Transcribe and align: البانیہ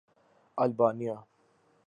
البانیہ 0.57 1.15